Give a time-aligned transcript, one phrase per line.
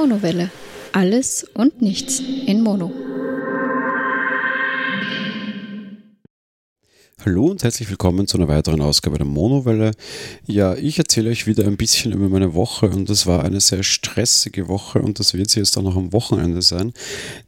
[0.00, 0.48] Monowelle.
[0.92, 2.92] Alles und nichts in Mono.
[7.24, 9.90] Hallo und herzlich willkommen zu einer weiteren Ausgabe der Monowelle.
[10.46, 13.82] Ja, ich erzähle euch wieder ein bisschen über meine Woche und das war eine sehr
[13.82, 16.92] stressige Woche und das wird sie jetzt auch noch am Wochenende sein.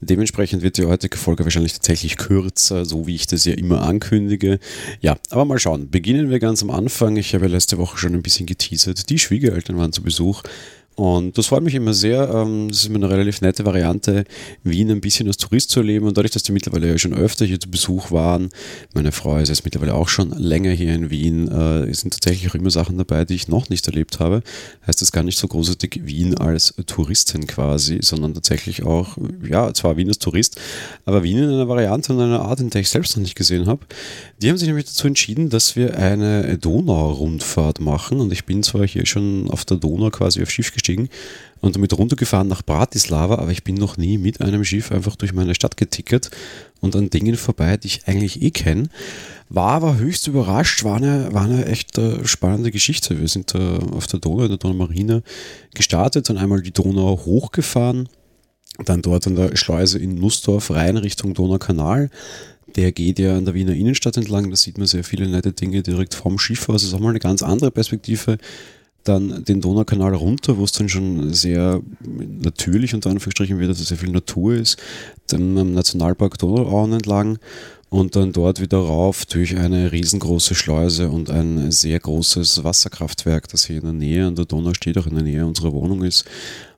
[0.01, 4.59] Dementsprechend wird die heutige Folge wahrscheinlich tatsächlich kürzer, so wie ich das ja immer ankündige.
[5.01, 5.89] Ja, aber mal schauen.
[5.89, 7.17] Beginnen wir ganz am Anfang.
[7.17, 9.09] Ich habe letzte Woche schon ein bisschen geteasert.
[9.09, 10.43] Die Schwiegereltern waren zu Besuch.
[11.01, 12.29] Und das freut mich immer sehr.
[12.29, 14.25] Ähm, das ist immer eine relativ nette Variante,
[14.65, 16.07] Wien ein bisschen als Tourist zu erleben.
[16.07, 18.51] Und dadurch, dass die mittlerweile ja schon öfter hier zu Besuch waren,
[18.93, 22.55] meine Frau ist jetzt mittlerweile auch schon länger hier in Wien, äh, sind tatsächlich auch
[22.55, 24.43] immer Sachen dabei, die ich noch nicht erlebt habe.
[24.87, 29.97] Heißt das gar nicht so großartig Wien als Touristin quasi, sondern tatsächlich auch, ja, zwar
[29.97, 30.61] Wien als Tourist,
[31.07, 33.69] aber Wien in einer Variante und einer Art, in der ich selbst noch nicht gesehen
[33.69, 33.87] habe.
[34.43, 38.21] Die haben sich nämlich dazu entschieden, dass wir eine Donau-Rundfahrt machen.
[38.21, 41.09] Und ich bin zwar hier schon auf der Donau quasi auf Schiff gestiegen, eingestiegen
[41.61, 45.35] und damit runtergefahren nach Bratislava, aber ich bin noch nie mit einem Schiff einfach durch
[45.35, 46.31] meine Stadt getickert
[46.81, 48.89] und an Dingen vorbei, die ich eigentlich eh kenne.
[49.51, 53.21] War aber höchst überrascht, war eine, war eine echt äh, spannende Geschichte.
[53.21, 55.23] Wir sind äh, auf der Donau, in der Donaumarine
[55.75, 58.09] gestartet, dann einmal die Donau hochgefahren,
[58.83, 62.09] dann dort an der Schleuse in Nussdorf rein Richtung Donaukanal.
[62.77, 65.83] Der geht ja an der Wiener Innenstadt entlang, da sieht man sehr viele nette Dinge
[65.83, 66.83] direkt vom Schiff aus.
[66.83, 68.39] Das ist auch mal eine ganz andere Perspektive
[69.05, 74.11] dann den Donaukanal runter, wo es dann schon sehr natürlich unter Anführungsstrichen wieder sehr viel
[74.11, 74.77] Natur ist,
[75.29, 77.39] dann am Nationalpark Donauauen entlang
[77.89, 83.67] und dann dort wieder rauf durch eine riesengroße Schleuse und ein sehr großes Wasserkraftwerk, das
[83.67, 86.25] hier in der Nähe an der Donau steht, auch in der Nähe unserer Wohnung ist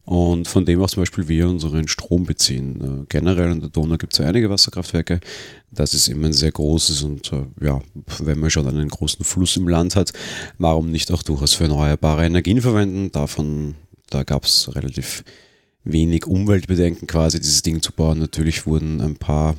[0.05, 3.03] und von dem auch zum Beispiel wir unseren Strom beziehen.
[3.03, 5.21] Äh, generell an der Donau gibt es ja einige Wasserkraftwerke.
[5.71, 7.81] Das ist immer ein sehr großes und äh, ja,
[8.19, 10.13] wenn man schon einen großen Fluss im Land hat,
[10.59, 13.13] warum nicht auch durchaus für erneuerbare Energien verwenden?
[13.13, 13.77] Davon,
[14.11, 15.25] da gab es relativ
[15.85, 18.19] wenig Umweltbedenken quasi, dieses Ding zu bauen.
[18.19, 19.57] Natürlich wurden ein paar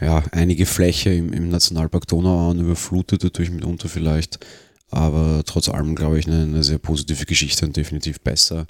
[0.00, 4.38] ja, einige Fläche im, im Nationalpark Donauauen überflutet, dadurch mitunter vielleicht
[4.90, 8.66] aber trotz allem glaube ich eine, eine, sehr positive Geschichte und definitiv besser,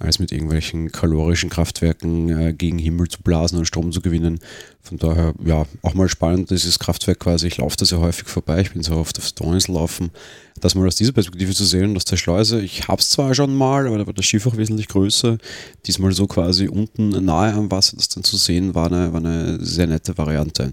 [0.00, 4.40] als mit irgendwelchen kalorischen Kraftwerken äh, gegen Himmel zu blasen und Strom zu gewinnen.
[4.82, 8.62] Von daher, ja, auch mal spannend, dieses Kraftwerk quasi, ich laufe da sehr häufig vorbei,
[8.62, 10.10] ich bin sehr oft auf Stones laufen,
[10.58, 12.60] das mal aus dieser Perspektive zu sehen, aus der Schleuse.
[12.60, 15.38] Ich habe es zwar schon mal, aber da war das Schiff auch wesentlich größer.
[15.86, 19.64] Diesmal so quasi unten nahe am Wasser, das dann zu sehen, war eine, war eine
[19.64, 20.72] sehr nette Variante.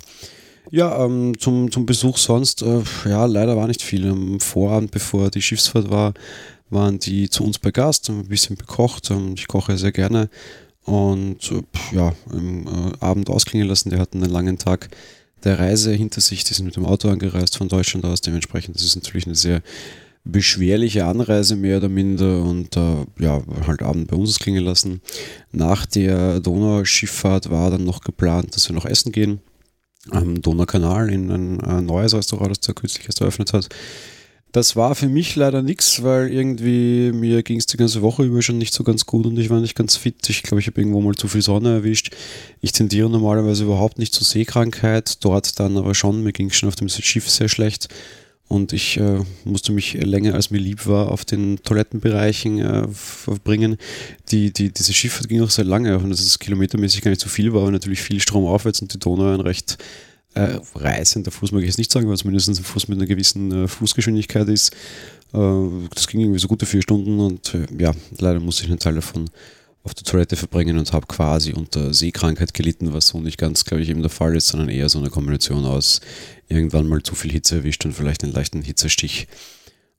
[0.71, 4.09] Ja, ähm, zum, zum Besuch sonst, äh, ja, leider war nicht viel.
[4.09, 6.13] Am Vorabend, bevor die Schiffsfahrt war,
[6.69, 9.09] waren die zu uns bei Gast, haben ein bisschen bekocht.
[9.11, 10.29] Ähm, ich koche sehr gerne
[10.83, 13.91] und äh, ja, im äh, Abend ausklingen lassen.
[13.91, 14.89] Die hatten einen langen Tag
[15.43, 16.43] der Reise hinter sich.
[16.43, 18.21] Die sind mit dem Auto angereist von Deutschland aus.
[18.21, 19.61] Dementsprechend, das ist natürlich eine sehr
[20.25, 25.01] beschwerliche Anreise mehr oder minder und äh, ja, halt Abend bei uns klingen lassen.
[25.53, 29.39] Nach der Donauschifffahrt war dann noch geplant, dass wir noch essen gehen
[30.11, 33.69] am Donaukanal in ein, ein neues Restaurant, das da kürzlich erst eröffnet hat.
[34.53, 38.41] Das war für mich leider nichts, weil irgendwie mir ging es die ganze Woche über
[38.41, 40.29] schon nicht so ganz gut und ich war nicht ganz fit.
[40.29, 42.15] Ich glaube, ich habe irgendwo mal zu viel Sonne erwischt.
[42.61, 46.23] Ich tendiere normalerweise überhaupt nicht zur Seekrankheit, dort dann aber schon.
[46.23, 47.89] Mir ging es schon auf dem Schiff sehr schlecht
[48.47, 53.77] und ich äh, musste mich länger als mir lieb war auf den Toilettenbereichen äh, verbringen.
[54.31, 57.29] Die, die, diese Schifffahrt ging auch sehr lange, auch wenn das kilometermäßig gar nicht so
[57.29, 59.77] viel war, aber natürlich viel Strom aufwärts und die Donau ein recht
[60.33, 63.51] äh, reißender Fluss, mag ich jetzt nicht sagen, aber zumindest ein Fluss mit einer gewissen
[63.51, 64.71] äh, Flussgeschwindigkeit ist.
[65.33, 65.39] Äh,
[65.93, 68.95] das ging irgendwie so gute vier Stunden und äh, ja, leider musste ich einen Teil
[68.95, 69.29] davon
[69.83, 73.83] auf der Toilette verbringen und habe quasi unter Seekrankheit gelitten, was so nicht ganz, glaube
[73.83, 76.01] ich, eben der Fall ist, sondern eher so eine Kombination aus
[76.49, 79.27] irgendwann mal zu viel Hitze erwischt und vielleicht einen leichten Hitzestich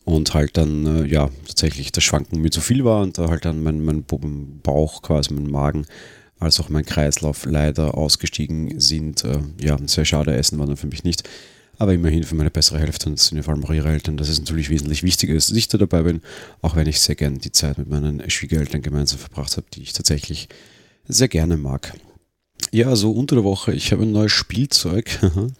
[0.05, 3.45] und halt dann, äh, ja, tatsächlich das Schwanken mir zu viel war und da halt
[3.45, 4.05] dann mein, mein
[4.63, 5.87] Bauch, quasi mein Magen,
[6.39, 9.25] als auch mein Kreislauf leider ausgestiegen sind.
[9.25, 11.29] Äh, ja, sehr schade, Essen war dann für mich nicht.
[11.79, 14.69] Aber immerhin für meine bessere Hälfte, und vor allem auch ihre Eltern, das ist natürlich
[14.69, 16.23] wesentlich wichtiger, dass ich da dabei bin,
[16.61, 19.93] auch wenn ich sehr gerne die Zeit mit meinen Schwiegereltern gemeinsam verbracht habe, die ich
[19.93, 20.49] tatsächlich
[21.07, 21.95] sehr gerne mag.
[22.73, 25.19] Ja, so unter der Woche, ich habe ein neues Spielzeug.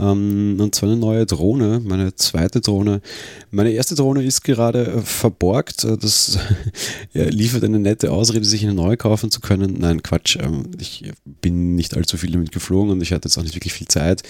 [0.00, 3.02] Ähm, und zwar eine neue Drohne, meine zweite Drohne.
[3.50, 5.84] Meine erste Drohne ist gerade äh, verborgt.
[5.84, 6.38] Äh, das
[7.12, 9.76] ja, liefert eine nette Ausrede, sich eine neue kaufen zu können.
[9.78, 10.36] Nein, Quatsch.
[10.40, 11.12] Ähm, ich
[11.42, 14.22] bin nicht allzu viel damit geflogen und ich hatte jetzt auch nicht wirklich viel Zeit.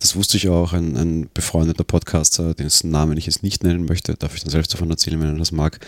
[0.00, 0.72] Das wusste ich auch.
[0.72, 4.72] Ein, ein befreundeter Podcaster, dessen Namen ich jetzt nicht nennen möchte, darf ich dann selbst
[4.72, 5.78] davon erzählen, wenn er das mag,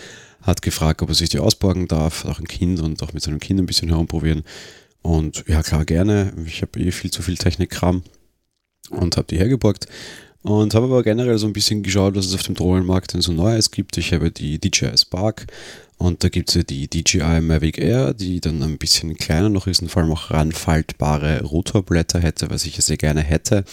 [0.43, 3.39] hat gefragt, ob er sich die ausborgen darf, auch ein Kind und auch mit seinem
[3.39, 4.43] Kind ein bisschen herumprobieren.
[5.01, 6.31] Und ja, klar, gerne.
[6.45, 8.03] Ich habe eh viel zu viel Technikkram
[8.89, 9.87] und habe die hergeborgt.
[10.43, 13.31] Und habe aber generell so ein bisschen geschaut, was es auf dem Drohnenmarkt denn so
[13.31, 13.97] Neues gibt.
[13.97, 15.45] Ich habe die DJI Spark
[16.01, 19.67] und da gibt es ja die DJI Mavic Air, die dann ein bisschen kleiner noch
[19.67, 23.65] ist und vor allem auch ranfaltbare Rotorblätter hätte, was ich ja sehr gerne hätte,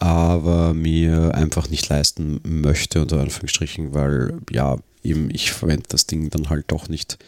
[0.00, 6.28] aber mir einfach nicht leisten möchte, unter Anführungsstrichen, weil ja, eben ich verwende das Ding
[6.28, 7.18] dann halt doch nicht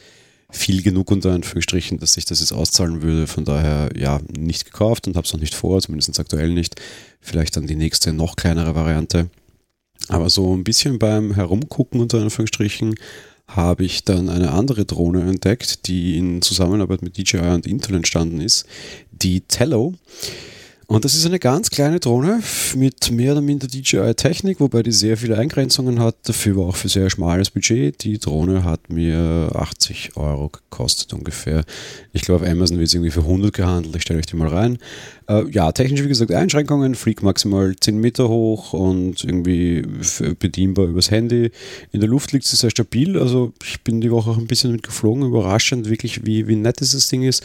[0.51, 3.27] viel genug unter Anführungsstrichen, dass sich das jetzt auszahlen würde.
[3.27, 6.81] Von daher ja, nicht gekauft und habe es noch nicht vor, zumindest aktuell nicht.
[7.21, 9.29] Vielleicht dann die nächste noch kleinere Variante.
[10.09, 12.95] Aber so ein bisschen beim Herumgucken unter Anführungsstrichen
[13.49, 18.41] habe ich dann eine andere Drohne entdeckt, die in Zusammenarbeit mit DJI und Intel entstanden
[18.41, 18.67] ist,
[19.13, 19.95] die Tello.
[20.88, 22.41] Und das ist eine ganz kleine Drohne
[22.77, 26.15] mit mehr oder minder DJI-Technik, wobei die sehr viele Eingrenzungen hat.
[26.23, 28.05] Dafür war auch für sehr schmales Budget.
[28.05, 31.65] Die Drohne hat mir 80 Euro gekostet ungefähr.
[32.12, 33.97] Ich glaube, Amazon wird es irgendwie für 100 gehandelt.
[33.97, 34.79] Ich stelle euch die mal rein.
[35.29, 36.94] Äh, ja, technisch wie gesagt Einschränkungen.
[36.94, 39.83] Fliegt maximal 10 Meter hoch und irgendwie
[40.38, 41.50] bedienbar übers Handy.
[41.91, 43.19] In der Luft liegt sie sehr stabil.
[43.19, 45.25] Also ich bin die Woche auch ein bisschen mitgeflogen.
[45.25, 47.43] Überraschend wirklich, wie, wie nett dieses Ding ist.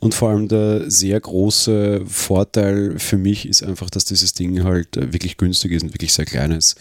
[0.00, 4.88] Und vor allem der sehr große Vorteil für mich ist einfach, dass dieses Ding halt
[4.94, 6.76] wirklich günstig ist und wirklich sehr klein ist.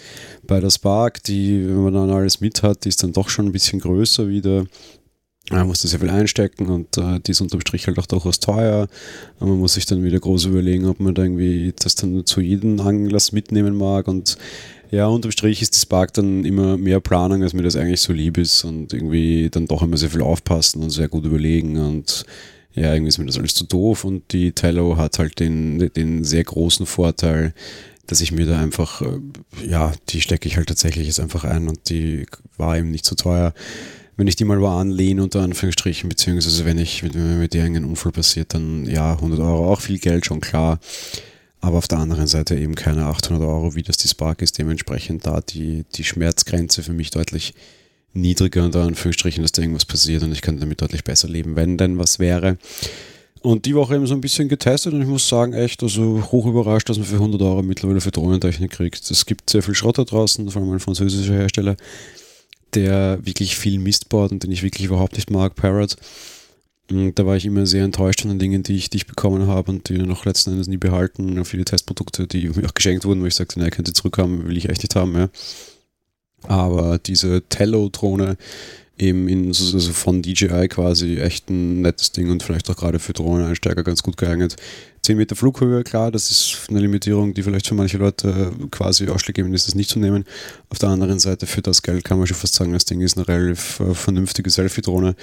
[0.45, 3.47] Bei der Spark, die, wenn man dann alles mit hat, die ist dann doch schon
[3.47, 4.65] ein bisschen größer wieder.
[5.49, 8.39] Man muss da sehr viel einstecken und äh, die ist unterm Strich halt auch durchaus
[8.39, 8.87] teuer.
[9.39, 12.41] Und man muss sich dann wieder groß überlegen, ob man da irgendwie das dann zu
[12.41, 14.07] jedem Anlass mitnehmen mag.
[14.07, 14.37] Und
[14.91, 18.13] ja, unterm Strich ist die Spark dann immer mehr Planung, als mir das eigentlich so
[18.13, 22.25] lieb ist und irgendwie dann doch immer sehr viel aufpassen und sehr gut überlegen und
[22.77, 26.23] ja, irgendwie ist mir das alles zu doof und die Tello hat halt den, den
[26.23, 27.53] sehr großen Vorteil,
[28.05, 29.19] dass ich mir da einfach, äh,
[29.67, 33.15] ja, die stecke ich halt tatsächlich jetzt einfach ein und die war eben nicht so
[33.15, 33.53] teuer.
[34.15, 37.85] Wenn ich die mal wo anlehne, unter Anführungsstrichen, beziehungsweise wenn ich, mir mit dir einen
[37.85, 40.79] Unfall passiert, dann ja, 100 Euro auch viel Geld, schon klar.
[41.59, 44.57] Aber auf der anderen Seite eben keine 800 Euro, wie das die Spark ist.
[44.59, 47.55] Dementsprechend da die, die Schmerzgrenze für mich deutlich
[48.21, 51.77] niedriger unter Anführungsstrichen, dass da irgendwas passiert und ich kann damit deutlich besser leben, wenn
[51.77, 52.57] denn was wäre.
[53.41, 56.45] Und die Woche eben so ein bisschen getestet und ich muss sagen, echt, also hoch
[56.45, 59.09] überrascht, dass man für 100 Euro mittlerweile für Drohnentechnik kriegt.
[59.09, 61.77] Es gibt sehr viel Schrott da draußen, vor allem ein französischer Hersteller,
[62.73, 65.95] der wirklich viel Mist baut und den ich wirklich überhaupt nicht mag, Parrot.
[66.89, 69.47] Und da war ich immer sehr enttäuscht von den Dingen, die ich, die ich bekommen
[69.47, 71.43] habe und die noch letzten Endes nie behalten.
[71.45, 74.57] Viele Testprodukte, die mir auch geschenkt wurden, wo ich sagte, nein, könnt ihr zurückhaben, will
[74.57, 75.15] ich echt nicht haben.
[75.15, 75.29] Ja.
[76.47, 78.37] Aber diese Tello-Drohne
[78.97, 83.13] eben in, also von DJI quasi echt ein nettes Ding und vielleicht auch gerade für
[83.13, 84.55] Drohneneinsteiger ganz gut geeignet.
[85.03, 89.53] 10 Meter Flughöhe, klar, das ist eine Limitierung, die vielleicht für manche Leute quasi ausschlaggebend
[89.55, 90.25] ist, das nicht zu nehmen.
[90.69, 93.17] Auf der anderen Seite, für das Geld kann man schon fast sagen, das Ding ist
[93.17, 95.15] eine relativ äh, vernünftige Selfie-Drohne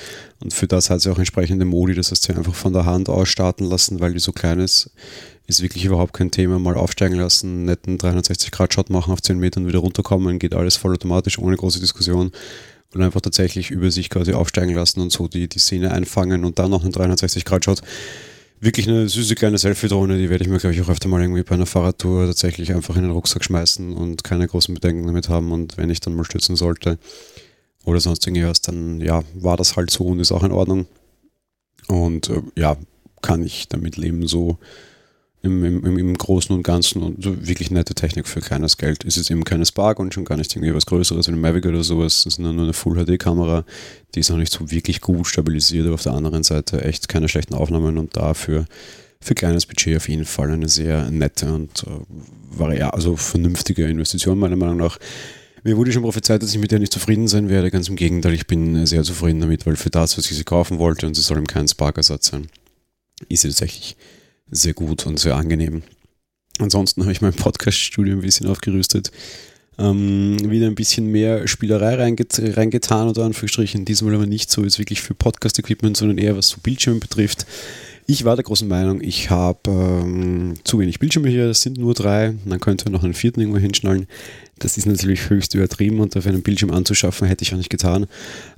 [0.42, 3.08] und für das hat sie auch entsprechende Modi, das heißt, sie einfach von der Hand
[3.08, 4.90] aus starten lassen, weil die so klein ist
[5.46, 6.58] ist wirklich überhaupt kein Thema.
[6.58, 11.56] Mal aufsteigen lassen, netten 360-Grad-Shot machen auf 10 Metern, wieder runterkommen, geht alles vollautomatisch, ohne
[11.56, 12.32] große Diskussion.
[12.94, 16.60] Und einfach tatsächlich über sich quasi aufsteigen lassen und so die, die Szene einfangen und
[16.60, 17.82] dann noch einen 360-Grad-Shot.
[18.60, 21.42] Wirklich eine süße kleine Selfie-Drohne, die werde ich mir, glaube ich, auch öfter mal irgendwie
[21.42, 25.52] bei einer Fahrradtour tatsächlich einfach in den Rucksack schmeißen und keine großen Bedenken damit haben.
[25.52, 26.98] Und wenn ich dann mal stürzen sollte
[27.84, 30.86] oder sonst irgendwas, dann ja, war das halt so und ist auch in Ordnung.
[31.88, 32.76] Und äh, ja,
[33.20, 34.58] kann ich damit leben, so
[35.44, 39.04] im, im, im Großen und Ganzen und wirklich nette Technik für kleines Geld.
[39.04, 41.66] Ist jetzt eben keine Spark und schon gar nicht irgendwie was Größeres wie ein Mavic
[41.66, 42.24] oder sowas.
[42.24, 43.64] Das ist nur eine Full-HD-Kamera,
[44.14, 47.28] die ist auch nicht so wirklich gut stabilisiert, aber auf der anderen Seite echt keine
[47.28, 48.66] schlechten Aufnahmen und dafür
[49.20, 51.84] für kleines Budget auf jeden Fall eine sehr nette und
[52.58, 54.98] äh, also vernünftige Investition meiner Meinung nach.
[55.62, 57.70] Mir wurde schon prophezeit, dass ich mit der nicht zufrieden sein werde.
[57.70, 60.78] Ganz im Gegenteil, ich bin sehr zufrieden damit, weil für das, was ich sie kaufen
[60.78, 62.48] wollte, und sie soll eben kein Spark-Ersatz sein,
[63.30, 63.96] ist sie tatsächlich
[64.50, 65.82] sehr gut und sehr angenehm.
[66.58, 69.10] Ansonsten habe ich mein Podcast-Studio ein bisschen aufgerüstet.
[69.76, 73.84] Ähm, wieder ein bisschen mehr Spielerei reinget reingetan, unter Anführungsstrichen.
[73.84, 77.46] Diesmal aber nicht so jetzt wirklich für Podcast-Equipment, sondern eher was so Bildschirme betrifft.
[78.06, 81.94] Ich war der großen Meinung, ich habe ähm, zu wenig Bildschirme hier, das sind nur
[81.94, 84.06] drei, man könnte noch einen vierten irgendwo hinschnallen.
[84.58, 88.06] Das ist natürlich höchst übertrieben und dafür einen Bildschirm anzuschaffen, hätte ich auch nicht getan.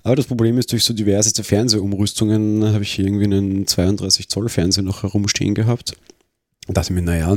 [0.03, 4.85] Aber das Problem ist, durch so diverse Fernsehumrüstungen habe ich irgendwie einen 32 Zoll Fernseher
[4.85, 5.97] noch herumstehen gehabt.
[6.69, 7.37] Und dachte mir, naja,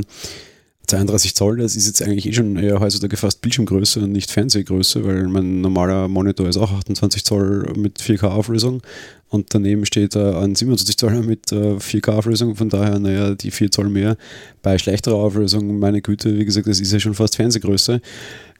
[0.90, 5.04] 32 Zoll, das ist jetzt eigentlich eh schon eher heutzutage fast Bildschirmgröße und nicht Fernsehgröße,
[5.04, 8.82] weil mein normaler Monitor ist auch 28 Zoll mit 4K-Auflösung
[9.28, 13.70] und daneben steht äh, ein 27 Zoll mit äh, 4K-Auflösung, von daher, naja, die 4
[13.70, 14.16] Zoll mehr
[14.62, 18.00] bei schlechterer Auflösung, meine Güte, wie gesagt, das ist ja schon fast Fernsehgröße.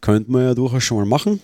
[0.01, 1.41] Könnte man ja durchaus schon mal machen,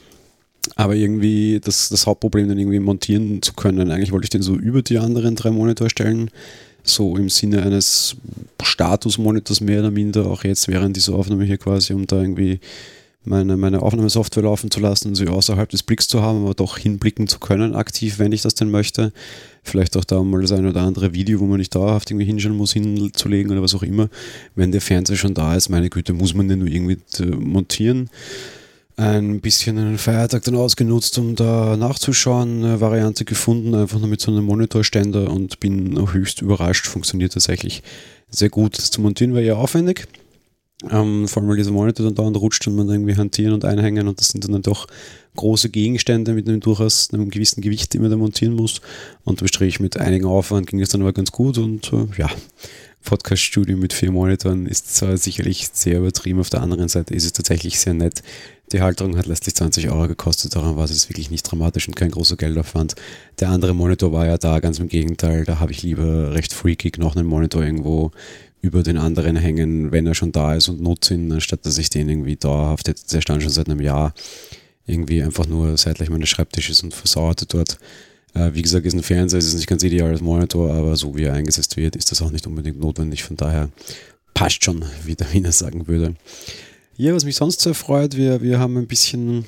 [0.76, 3.90] aber irgendwie das, das Hauptproblem dann irgendwie montieren zu können.
[3.90, 6.31] Eigentlich wollte ich den so über die anderen drei Monitorstellen stellen
[6.87, 8.16] so im Sinne eines
[8.62, 12.61] Statusmonitors mehr oder minder, auch jetzt während dieser Aufnahme hier quasi, um da irgendwie
[13.26, 17.26] meine, meine Aufnahmesoftware laufen zu lassen sie außerhalb des Blicks zu haben, aber doch hinblicken
[17.26, 19.12] zu können, aktiv, wenn ich das denn möchte.
[19.64, 22.57] Vielleicht auch da mal das eine oder andere Video, wo man nicht dauerhaft irgendwie hinschauen
[22.57, 24.09] muss, hinzulegen oder was auch immer.
[24.55, 26.99] Wenn der Fernseher schon da ist, meine Güte, muss man den nur irgendwie
[27.37, 28.11] montieren.
[28.97, 34.23] Ein bisschen einen Feiertag dann ausgenutzt, um da nachzuschauen, eine Variante gefunden, einfach nur mit
[34.23, 37.83] so einem Monitorständer und bin höchst überrascht, funktioniert tatsächlich
[38.31, 38.79] sehr gut.
[38.79, 40.09] Das zu montieren war ja aufwendig
[40.91, 44.09] ähm, vor allem, weil dieser Monitor dann dauernd rutscht und man irgendwie hantieren und einhängen
[44.09, 44.87] und das sind dann doch
[45.35, 48.81] große Gegenstände mit einem durchaus einem gewissen Gewicht, die man da montieren muss.
[49.25, 52.31] Und Strich mit einigen Aufwand ging es dann aber ganz gut und äh, ja,
[53.05, 57.33] Podcast-Studio mit vier Monitoren ist zwar sicherlich sehr übertrieben, auf der anderen Seite ist es
[57.33, 58.23] tatsächlich sehr nett.
[58.73, 62.11] Die Halterung hat letztlich 20 Euro gekostet, daran war es wirklich nicht dramatisch und kein
[62.11, 62.96] großer Geldaufwand.
[63.38, 66.99] Der andere Monitor war ja da, ganz im Gegenteil, da habe ich lieber recht freakig
[66.99, 68.11] noch einen Monitor irgendwo
[68.61, 71.90] über den anderen hängen, wenn er schon da ist und nutze ihn, anstatt dass ich
[71.90, 74.12] den irgendwie dauerhaft, der stand schon seit einem Jahr,
[74.87, 77.78] irgendwie einfach nur seitlich meines Schreibtisches und versauerte dort.
[78.35, 81.25] Äh, wie gesagt, ist ein Fernseher, ist nicht ganz ideal als Monitor, aber so wie
[81.25, 83.25] er eingesetzt wird, ist das auch nicht unbedingt notwendig.
[83.25, 83.70] Von daher
[84.35, 86.14] passt schon, wie der Wiener sagen würde.
[86.99, 89.45] Ja, was mich sonst sehr freut, wir, wir haben ein bisschen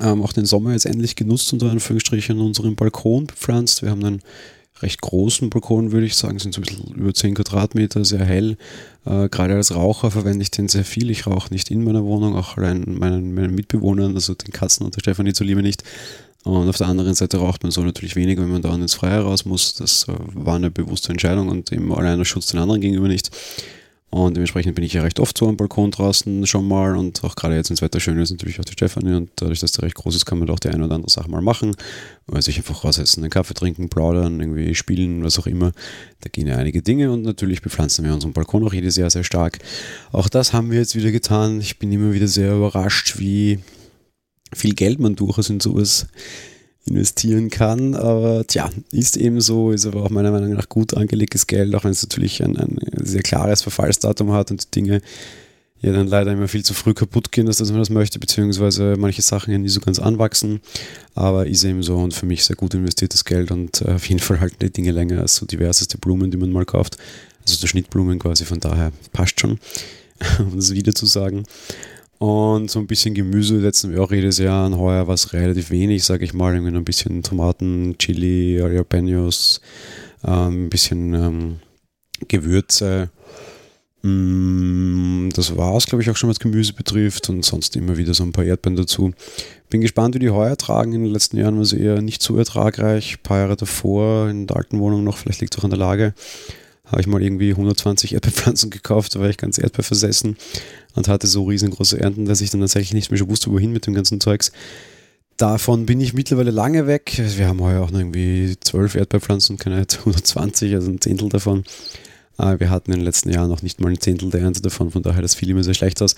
[0.00, 3.82] ähm, auch den Sommer jetzt endlich genutzt, unter Anführungsstrichen, unseren Balkon bepflanzt.
[3.82, 4.22] Wir haben einen
[4.82, 8.56] recht großen Balkon, würde ich sagen, sind so ein bisschen über 10 Quadratmeter, sehr hell.
[9.04, 11.08] Äh, gerade als Raucher verwende ich den sehr viel.
[11.10, 14.96] Ich rauche nicht in meiner Wohnung, auch allein meinen, meinen Mitbewohnern, also den Katzen und
[14.96, 15.84] der Stefanie zuliebe nicht.
[16.42, 19.20] Und auf der anderen Seite raucht man so natürlich weniger, wenn man da ins Freie
[19.20, 19.74] raus muss.
[19.74, 23.30] Das äh, war eine bewusste Entscheidung und eben alleiner Schutz den anderen gegenüber nicht.
[24.10, 27.34] Und dementsprechend bin ich ja recht oft so am Balkon draußen schon mal und auch
[27.34, 29.14] gerade jetzt, wenn das Wetter schön ist, natürlich auch die Stefanie.
[29.14, 31.28] Und dadurch, dass der recht groß ist, kann man doch die eine oder andere Sache
[31.28, 31.74] mal machen.
[32.28, 35.72] Oder sich einfach raussetzen, einen Kaffee trinken, plaudern, irgendwie spielen, was auch immer.
[36.20, 39.24] Da gehen ja einige Dinge und natürlich bepflanzen wir unseren Balkon auch jedes Jahr sehr
[39.24, 39.58] stark.
[40.12, 41.60] Auch das haben wir jetzt wieder getan.
[41.60, 43.58] Ich bin immer wieder sehr überrascht, wie
[44.54, 46.06] viel Geld man durchaus in sowas
[46.88, 47.94] investieren kann.
[47.94, 51.84] Aber tja, ist eben so, ist aber auch meiner Meinung nach gut angelegtes Geld, auch
[51.84, 55.02] wenn es natürlich ein, ein sehr klares Verfallsdatum hat und die Dinge
[55.82, 59.22] ja dann leider immer viel zu früh kaputt gehen, dass man das möchte, beziehungsweise manche
[59.22, 60.60] Sachen ja nie so ganz anwachsen.
[61.14, 64.20] Aber ist eben so und für mich sehr gut investiertes Geld und äh, auf jeden
[64.20, 66.96] Fall halten die Dinge länger als so diverseste Blumen, die man mal kauft.
[67.42, 69.58] Also so Schnittblumen quasi, von daher passt schon,
[70.38, 71.44] um das wieder zu sagen.
[72.18, 74.78] Und so ein bisschen Gemüse setzen wir auch jedes Jahr an.
[74.78, 76.54] Heuer war es relativ wenig, sage ich mal.
[76.54, 79.60] Irgendwie ein bisschen Tomaten, Chili, Jalapenos,
[80.24, 81.56] ähm, ein bisschen ähm,
[82.26, 83.10] Gewürze.
[84.00, 87.28] Mm, das war es, glaube ich, auch schon, was Gemüse betrifft.
[87.28, 89.12] Und sonst immer wieder so ein paar Erdbeeren dazu.
[89.68, 90.94] Bin gespannt, wie die heuer tragen.
[90.94, 93.16] In den letzten Jahren war sie eher nicht so ertragreich.
[93.18, 95.78] Ein paar Jahre davor in der alten Wohnung noch, vielleicht liegt es auch an der
[95.78, 96.14] Lage
[96.86, 100.36] habe ich mal irgendwie 120 Erdbeerpflanzen gekauft, da war ich ganz erdbeerversessen
[100.96, 103.94] und hatte so riesengroße Ernten, dass ich dann tatsächlich nicht mehr wusste, wohin mit dem
[103.94, 104.50] ganzen Zeugs.
[105.36, 107.22] Davon bin ich mittlerweile lange weg.
[107.36, 111.64] Wir haben heuer auch noch irgendwie 12 Erdbeerpflanzen, keine 120, also ein Zehntel davon.
[112.38, 114.90] Ah, wir hatten in den letzten Jahren noch nicht mal ein Zehntel der Ernte davon,
[114.90, 116.16] von daher das fiel immer sehr schlecht aus.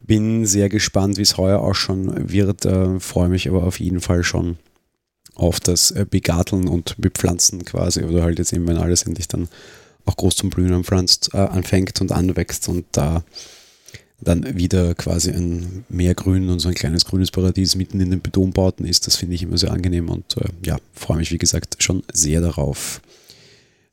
[0.00, 4.00] Bin sehr gespannt, wie es heuer auch schon wird, äh, freue mich aber auf jeden
[4.00, 4.56] Fall schon
[5.34, 9.48] auf das äh, Begarteln und Bepflanzen quasi oder halt jetzt eben, wenn alles endlich dann
[10.04, 13.22] auch groß zum Blühen anpflanzt, äh, anfängt und anwächst und da
[14.22, 18.86] dann wieder quasi ein Meergrün und so ein kleines grünes Paradies mitten in den Betonbauten
[18.86, 19.06] ist.
[19.06, 22.40] Das finde ich immer sehr angenehm und äh, ja, freue mich wie gesagt schon sehr
[22.40, 23.00] darauf.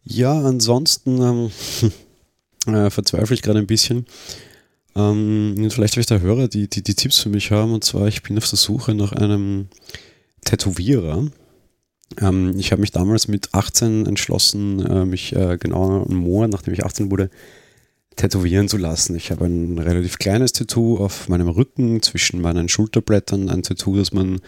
[0.04, 1.52] Ja, ansonsten ähm,
[2.74, 4.06] äh, verzweifle ich gerade ein bisschen.
[4.96, 7.74] Ähm, vielleicht habe ich da Hörer, die, die die Tipps für mich haben.
[7.74, 9.68] Und zwar, ich bin auf der Suche nach einem
[10.46, 11.28] Tätowierer.
[12.20, 16.74] Ähm, ich habe mich damals mit 18 entschlossen, äh, mich äh, genau einen Monat, nachdem
[16.74, 17.30] ich 18 wurde,
[18.20, 19.16] tätowieren zu lassen.
[19.16, 24.12] Ich habe ein relativ kleines Tattoo auf meinem Rücken zwischen meinen Schulterblättern, ein Tattoo, das
[24.12, 24.42] man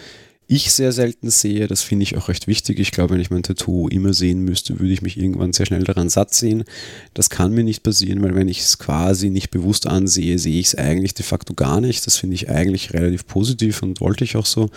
[0.47, 1.67] ich sehr selten sehe.
[1.67, 2.77] Das finde ich auch recht wichtig.
[2.79, 5.85] Ich glaube, wenn ich mein Tattoo immer sehen müsste, würde ich mich irgendwann sehr schnell
[5.85, 6.65] daran satt sehen.
[7.13, 10.67] Das kann mir nicht passieren, weil wenn ich es quasi nicht bewusst ansehe, sehe ich
[10.67, 12.05] es eigentlich de facto gar nicht.
[12.05, 14.69] Das finde ich eigentlich relativ positiv und wollte ich auch so.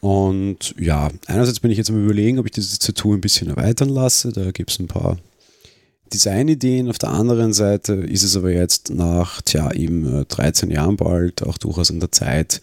[0.00, 3.90] Und ja, einerseits bin ich jetzt am überlegen, ob ich dieses Tattoo ein bisschen erweitern
[3.90, 4.32] lasse.
[4.32, 5.18] Da gibt es ein paar
[6.14, 6.88] Designideen.
[6.88, 11.42] Auf der anderen Seite ist es aber jetzt nach, tja, eben 13 äh, Jahren bald
[11.42, 12.60] auch durchaus in der Zeit,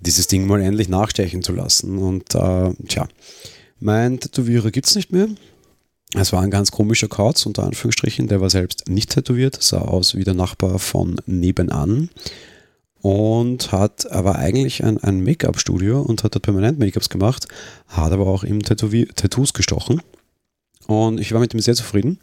[0.00, 1.98] dieses Ding mal endlich nachstechen zu lassen.
[1.98, 3.08] Und äh, tja,
[3.80, 5.28] mein Tätowierer gibt es nicht mehr.
[6.14, 8.28] Es war ein ganz komischer Kauz, unter Anführungsstrichen.
[8.28, 12.10] Der war selbst nicht tätowiert, sah aus wie der Nachbar von nebenan
[13.02, 17.48] und hat aber eigentlich ein, ein Make-up-Studio und hat dort permanent Make-ups gemacht,
[17.88, 20.02] hat aber auch im Tattoos gestochen.
[20.86, 22.18] Und ich war mit dem sehr zufrieden.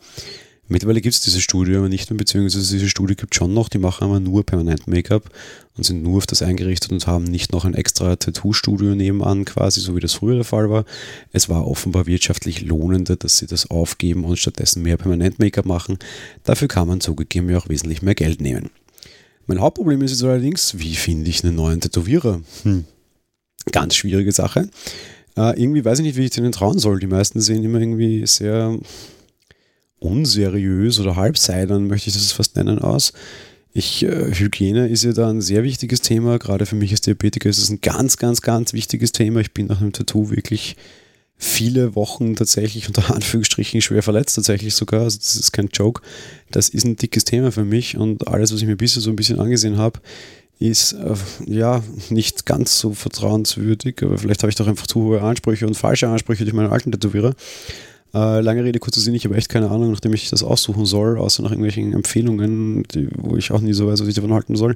[0.71, 3.69] Mittlerweile gibt es diese Studie aber nicht mehr, beziehungsweise diese Studie gibt es schon noch,
[3.69, 5.29] die machen aber nur permanent Make-up
[5.75, 9.81] und sind nur auf das eingerichtet und haben nicht noch ein extra Tattoo-Studio nebenan, quasi
[9.81, 10.85] so wie das früher der Fall war.
[11.33, 15.97] Es war offenbar wirtschaftlich lohnender, dass sie das aufgeben und stattdessen mehr permanent Make-up machen.
[16.43, 18.69] Dafür kann man zugegeben ja auch wesentlich mehr Geld nehmen.
[19.47, 22.41] Mein Hauptproblem ist jetzt allerdings, wie finde ich einen neuen Tätowierer?
[22.61, 22.85] Hm.
[23.71, 24.69] Ganz schwierige Sache.
[25.35, 26.99] Äh, irgendwie weiß ich nicht, wie ich denen trauen soll.
[26.99, 28.77] Die meisten sehen immer irgendwie sehr
[29.99, 33.13] unseriös oder halbseidern, möchte ich das fast nennen, aus.
[33.71, 36.39] Ich, äh, Hygiene ist ja da ein sehr wichtiges Thema.
[36.39, 39.41] Gerade für mich als Diabetiker ist es ein ganz, ganz, ganz wichtiges Thema.
[39.41, 40.75] Ich bin nach einem Tattoo wirklich
[41.37, 45.03] viele Wochen tatsächlich unter Anführungsstrichen schwer verletzt, tatsächlich sogar.
[45.03, 46.01] Also das ist kein Joke.
[46.51, 49.15] Das ist ein dickes Thema für mich und alles, was ich mir bisher so ein
[49.15, 49.99] bisschen angesehen habe,
[50.59, 51.15] ist äh,
[51.45, 55.75] ja nicht ganz so vertrauenswürdig, aber vielleicht habe ich doch einfach zu hohe Ansprüche und
[55.75, 57.33] falsche Ansprüche durch meine alten Tätowierer.
[58.11, 61.19] Äh, lange Rede, kurzer Sinn, ich habe echt keine Ahnung, nachdem ich das aussuchen soll,
[61.19, 64.55] außer nach irgendwelchen Empfehlungen, die, wo ich auch nie so weiß, was ich davon halten
[64.55, 64.75] soll.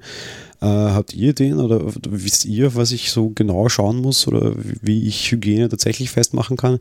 [0.62, 5.08] Äh, habt ihr den oder wisst ihr, was ich so genau schauen muss oder wie
[5.08, 6.80] ich Hygiene tatsächlich festmachen kann?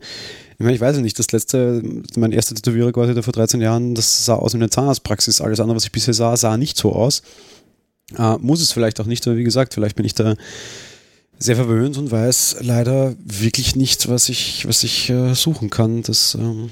[0.53, 1.81] Ich meine, ich weiß ja nicht, das letzte,
[2.15, 5.41] mein erster Tätowierer quasi vor 13 Jahren, das sah aus wie eine Zahnarztpraxis.
[5.41, 7.23] Alles andere, was ich bisher sah, sah nicht so aus.
[8.15, 10.35] Äh, muss es vielleicht auch nicht, aber wie gesagt, vielleicht bin ich da
[11.39, 16.03] sehr verwöhnt und weiß leider wirklich nicht, was ich, was ich äh, suchen kann.
[16.03, 16.69] Das ähm,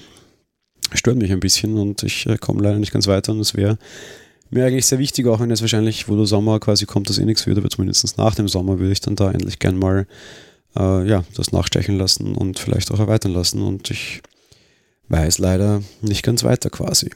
[0.94, 3.77] stört mich ein bisschen und ich äh, komme leider nicht ganz weiter und es wäre
[4.50, 7.25] mir eigentlich sehr wichtig, auch wenn es wahrscheinlich, wo der Sommer quasi kommt, das eh
[7.25, 10.08] nichts wird, aber zumindest nach dem Sommer würde ich dann da endlich gern mal
[10.77, 14.22] äh, ja, das nachstechen lassen und vielleicht auch erweitern lassen und ich
[15.08, 17.10] weiß leider nicht ganz weiter quasi.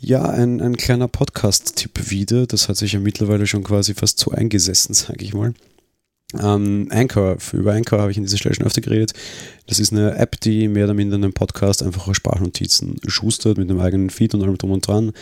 [0.00, 2.46] Ja, ein, ein kleiner Podcast-Tipp wieder.
[2.46, 5.54] Das hat sich ja mittlerweile schon quasi fast zu eingesessen, sage ich mal.
[6.34, 9.14] Ähm, Anchor, über Anchor habe ich an dieser Stelle schon öfter geredet.
[9.66, 13.70] Das ist eine App, die mehr oder minder einen Podcast einfach aus Sprachnotizen schustert mit
[13.70, 15.12] einem eigenen Feed und allem drum und dran.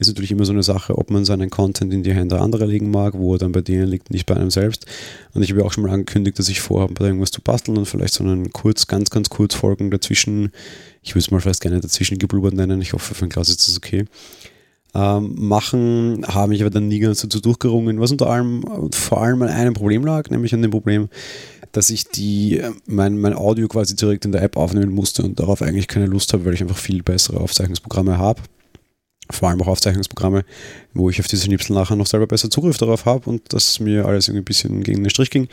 [0.00, 2.90] Ist natürlich immer so eine Sache, ob man seinen Content in die Hände anderer legen
[2.90, 4.86] mag, wo er dann bei denen liegt, nicht bei einem selbst.
[5.34, 7.86] Und ich habe auch schon mal angekündigt, dass ich vorhabe, bei irgendwas zu basteln und
[7.86, 10.50] vielleicht so einen kurz, ganz, ganz kurz Folgen dazwischen,
[11.02, 13.68] ich würde es mal vielleicht gerne dazwischen geblubbert nennen, ich hoffe, für ein Glas ist
[13.68, 14.06] das okay
[14.96, 19.42] ähm, machen, habe mich aber dann nie ganz dazu durchgerungen, was unter allem vor allem
[19.42, 21.10] an einem Problem lag, nämlich an dem Problem,
[21.72, 25.60] dass ich die, mein, mein Audio quasi direkt in der App aufnehmen musste und darauf
[25.60, 28.40] eigentlich keine Lust habe, weil ich einfach viel bessere Aufzeichnungsprogramme habe.
[29.28, 30.44] Vor allem auch Aufzeichnungsprogramme,
[30.94, 34.06] wo ich auf diese Schnipsel nachher noch selber besser Zugriff darauf habe und das mir
[34.06, 35.48] alles irgendwie ein bisschen gegen den Strich ging.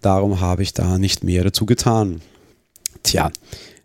[0.00, 2.20] Darum habe ich da nicht mehr dazu getan.
[3.04, 3.30] Tja,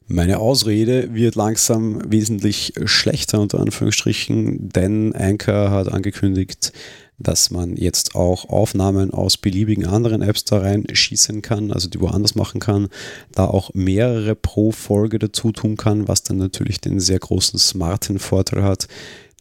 [0.07, 6.71] meine Ausrede wird langsam wesentlich schlechter, unter Anführungsstrichen, denn Anchor hat angekündigt,
[7.19, 12.35] dass man jetzt auch Aufnahmen aus beliebigen anderen Apps da reinschießen kann, also die woanders
[12.35, 12.89] machen kann,
[13.33, 18.19] da auch mehrere pro Folge dazu tun kann, was dann natürlich den sehr großen smarten
[18.19, 18.87] Vorteil hat,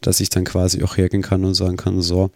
[0.01, 2.31] dass ich dann quasi auch hergehen kann und sagen kann, so,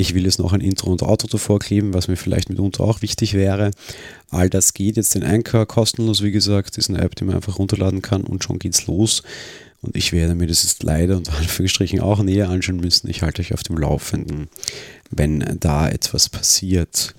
[0.00, 3.02] ich will jetzt noch ein Intro und Outro davor kleben, was mir vielleicht mitunter auch
[3.02, 3.70] wichtig wäre.
[4.30, 6.78] All das geht jetzt in Anchor kostenlos, wie gesagt.
[6.78, 9.22] Das ist eine App, die man einfach runterladen kann und schon geht's los.
[9.82, 13.10] Und ich werde mir das jetzt leider unter Anführungsstrichen auch näher anschauen müssen.
[13.10, 14.48] Ich halte euch auf dem Laufenden,
[15.10, 17.14] wenn da etwas passiert.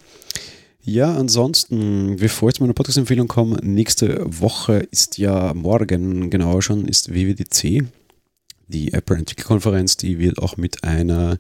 [0.84, 6.88] Ja, ansonsten, bevor ich zu meiner Podcast-Empfehlung komme, nächste Woche ist ja morgen, genau schon,
[6.88, 7.86] ist WWDC
[8.72, 11.38] die Apple Entwicklerkonferenz, die wird auch mit einer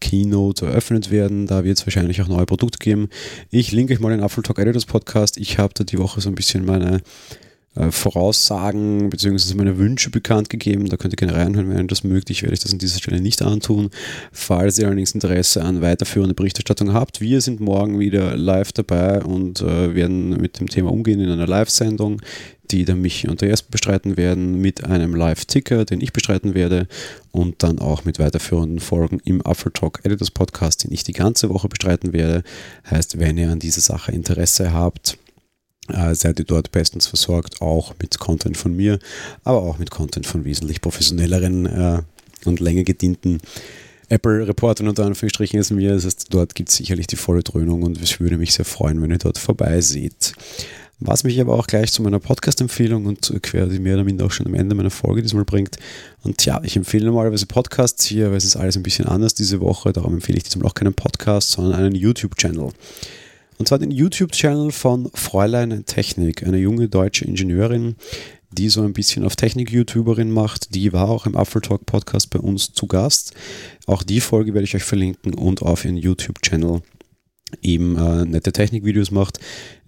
[0.00, 1.46] Keynote eröffnet werden.
[1.46, 3.08] Da wird es wahrscheinlich auch neue Produkte geben.
[3.50, 5.36] Ich linke euch mal den Apple Talk Editors Podcast.
[5.38, 7.00] Ich habe da die Woche so ein bisschen meine
[7.76, 9.54] äh, Voraussagen bzw.
[9.54, 10.88] meine Wünsche bekannt gegeben.
[10.88, 12.30] Da könnt ihr gerne reinhören, wenn das mögt.
[12.30, 13.90] Ich werde euch das an dieser Stelle nicht antun.
[14.32, 19.60] Falls ihr allerdings Interesse an weiterführender Berichterstattung habt, wir sind morgen wieder live dabei und
[19.60, 22.20] äh, werden mit dem Thema umgehen in einer Live-Sendung
[22.70, 26.88] die der Michi und der Jesper bestreiten werden, mit einem Live-Ticker, den ich bestreiten werde
[27.30, 31.50] und dann auch mit weiterführenden Folgen im Apple Talk Editors Podcast, den ich die ganze
[31.50, 32.42] Woche bestreiten werde.
[32.90, 35.18] Heißt, wenn ihr an dieser Sache Interesse habt,
[36.12, 38.98] seid ihr dort bestens versorgt, auch mit Content von mir,
[39.42, 42.02] aber auch mit Content von wesentlich professionelleren äh,
[42.44, 43.40] und länger gedienten
[44.08, 45.94] Apple-Reportern unter Anführungsstrichen als mir.
[45.94, 49.00] Das heißt, dort gibt es sicherlich die volle Dröhnung und es würde mich sehr freuen,
[49.02, 50.34] wenn ihr dort vorbeiseht.
[51.00, 54.46] Was mich aber auch gleich zu meiner Podcast-Empfehlung und quasi mehr oder minder auch schon
[54.46, 55.76] am Ende meiner Folge diesmal bringt.
[56.22, 59.60] Und ja, ich empfehle normalerweise Podcasts hier, weil es ist alles ein bisschen anders diese
[59.60, 59.92] Woche.
[59.92, 62.70] Darum empfehle ich diesmal auch keinen Podcast, sondern einen YouTube-Channel.
[63.58, 67.96] Und zwar den YouTube-Channel von Fräulein Technik, eine junge deutsche Ingenieurin,
[68.50, 70.74] die so ein bisschen auf Technik-YouTuberin macht.
[70.74, 73.34] Die war auch im Apple Talk Podcast bei uns zu Gast.
[73.86, 76.82] Auch die Folge werde ich euch verlinken und auf ihren YouTube-Channel
[77.62, 79.38] eben äh, nette Technikvideos macht.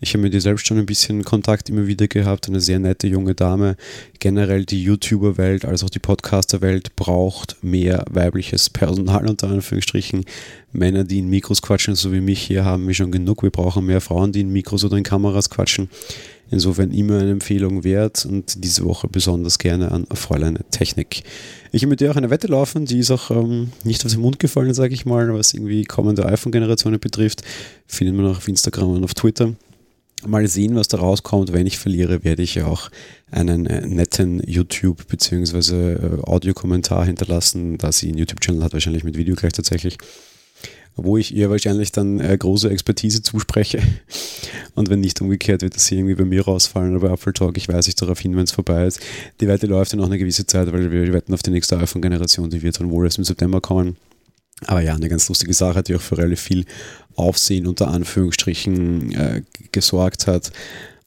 [0.01, 3.07] Ich habe mit ihr selbst schon ein bisschen Kontakt immer wieder gehabt, eine sehr nette
[3.07, 3.77] junge Dame.
[4.19, 10.25] Generell die YouTuber-Welt, als auch die Podcaster-Welt braucht mehr weibliches Personal unter Anführungsstrichen.
[10.73, 13.42] Männer, die in Mikros quatschen, so wie mich hier, haben wir schon genug.
[13.42, 15.88] Wir brauchen mehr Frauen, die in Mikros oder in Kameras quatschen.
[16.50, 21.24] Insofern immer eine Empfehlung wert und diese Woche besonders gerne an Fräulein Technik.
[21.72, 24.20] Ich habe mit dir auch eine Wette laufen, die ist auch ähm, nicht aus dem
[24.20, 27.42] Mund gefallen, sage ich mal, was irgendwie kommende iPhone-Generationen betrifft.
[27.87, 29.54] Findet man auch auf Instagram und auf Twitter.
[30.24, 31.52] Mal sehen, was da rauskommt.
[31.52, 32.90] Wenn ich verliere, werde ich ja auch
[33.30, 35.92] einen äh, netten YouTube- bzw.
[35.92, 39.98] Äh, Audiokommentar hinterlassen, da sie einen YouTube-Channel hat, wahrscheinlich mit Video gleich tatsächlich
[40.96, 43.82] wo ich ihr wahrscheinlich dann äh, große Expertise zuspreche.
[44.74, 47.56] Und wenn nicht umgekehrt, wird das hier irgendwie bei mir rausfallen oder bei Apple Talk.
[47.56, 49.00] Ich weise ich darauf hin, wenn es vorbei ist.
[49.40, 52.50] Die Wette läuft ja noch eine gewisse Zeit, weil wir wetten auf die nächste iPhone-Generation,
[52.50, 53.96] die wird dann wohl erst im September kommen.
[54.64, 56.64] Aber ja, eine ganz lustige Sache, die auch für relativ viel
[57.14, 60.50] Aufsehen unter Anführungsstrichen äh, gesorgt hat.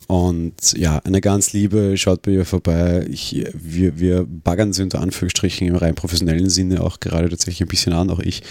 [0.08, 3.06] Und ja, eine ganz liebe, schaut bei ihr vorbei.
[3.10, 7.68] Ich, wir, wir baggern sie unter Anführungsstrichen im rein professionellen Sinne auch gerade tatsächlich ein
[7.68, 8.42] bisschen an, auch ich.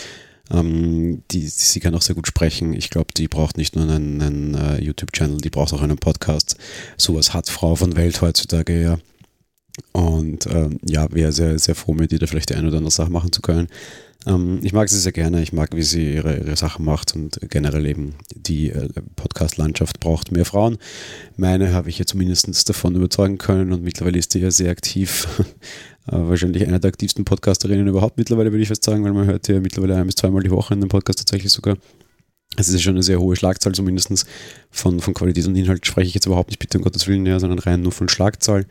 [0.51, 2.73] Ähm, die, sie kann auch sehr gut sprechen.
[2.73, 6.57] Ich glaube, die braucht nicht nur einen, einen uh, YouTube-Channel, die braucht auch einen Podcast.
[6.97, 8.99] Sowas hat Frau von Welt heutzutage ja.
[9.93, 12.91] Und ähm, ja, wäre sehr, sehr froh, mit ihr da vielleicht die eine oder andere
[12.91, 13.69] Sache machen zu können.
[14.27, 15.43] Ähm, ich mag sie sehr gerne.
[15.43, 20.33] Ich mag, wie sie ihre, ihre Sachen macht und generell eben die äh, Podcast-Landschaft braucht
[20.33, 20.79] mehr Frauen.
[21.37, 25.29] Meine habe ich ja zumindest davon überzeugen können und mittlerweile ist sie ja sehr aktiv
[26.11, 29.61] wahrscheinlich eine der aktivsten Podcasterinnen überhaupt mittlerweile, würde ich fast sagen, weil man hört ja
[29.61, 31.77] mittlerweile ein bis zweimal die Woche in dem Podcast tatsächlich sogar.
[32.57, 34.27] Es ist schon eine sehr hohe Schlagzahl, zumindest
[34.71, 37.39] von, von Qualität und Inhalt spreche ich jetzt überhaupt nicht bitte um Gottes Willen, ja,
[37.39, 38.67] sondern rein nur von Schlagzahl.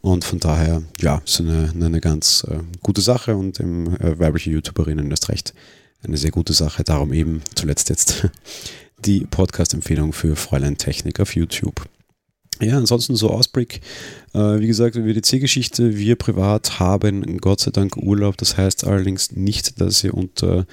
[0.00, 4.50] Und von daher, ja, ist eine, eine ganz äh, gute Sache und im äh, weibliche
[4.50, 5.52] YouTuberinnen ist recht
[6.04, 6.84] eine sehr gute Sache.
[6.84, 8.28] Darum eben zuletzt jetzt
[9.04, 11.88] die Podcast-Empfehlung für Fräulein Technik auf YouTube.
[12.60, 13.80] Ja, ansonsten so Ausblick.
[14.32, 18.36] Äh, wie gesagt, die c geschichte Wir privat haben Gott sei Dank Urlaub.
[18.38, 20.66] Das heißt allerdings nicht, dass ihr unter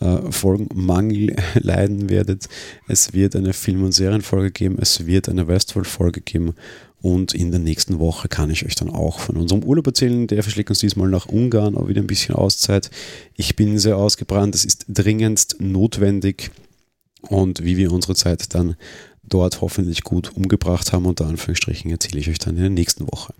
[0.00, 2.48] äh, Folgenmangel leiden werdet.
[2.86, 4.76] Es wird eine Film- und Serienfolge geben.
[4.80, 6.54] Es wird eine Westworld-Folge geben.
[7.00, 10.26] Und in der nächsten Woche kann ich euch dann auch von unserem Urlaub erzählen.
[10.26, 12.90] Der verschlägt uns diesmal nach Ungarn, auch wieder ein bisschen Auszeit.
[13.34, 14.54] Ich bin sehr ausgebrannt.
[14.54, 16.50] Es ist dringendst notwendig.
[17.22, 18.76] Und wie wir unsere Zeit dann
[19.22, 23.34] dort hoffentlich gut umgebracht haben, unter Anführungsstrichen, erzähle ich euch dann in der nächsten Woche.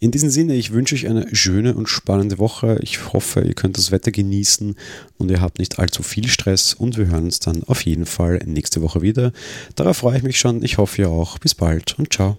[0.00, 2.78] In diesem Sinne, ich wünsche euch eine schöne und spannende Woche.
[2.82, 4.74] Ich hoffe, ihr könnt das Wetter genießen
[5.18, 8.40] und ihr habt nicht allzu viel Stress und wir hören uns dann auf jeden Fall
[8.44, 9.32] nächste Woche wieder.
[9.76, 10.64] Darauf freue ich mich schon.
[10.64, 11.38] Ich hoffe ihr auch.
[11.38, 12.38] Bis bald und ciao.